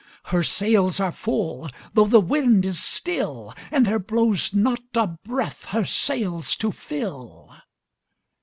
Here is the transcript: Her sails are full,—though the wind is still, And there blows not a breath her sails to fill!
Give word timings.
Her 0.33 0.41
sails 0.41 0.99
are 0.99 1.11
full,—though 1.11 2.07
the 2.07 2.19
wind 2.19 2.65
is 2.65 2.81
still, 2.83 3.53
And 3.69 3.85
there 3.85 3.99
blows 3.99 4.51
not 4.51 4.79
a 4.95 5.05
breath 5.05 5.65
her 5.65 5.85
sails 5.85 6.57
to 6.57 6.71
fill! 6.71 7.53